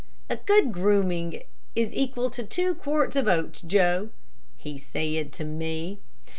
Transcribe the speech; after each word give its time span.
"A 0.31 0.35
good 0.37 0.71
grooming 0.71 1.43
is 1.75 1.93
equal 1.93 2.31
to 2.31 2.41
two 2.43 2.73
quarts 2.73 3.15
of 3.15 3.27
oats, 3.27 3.61
Joe," 3.61 4.09
he 4.57 4.79
said 4.79 5.31
to 5.33 5.43
me. 5.43 5.99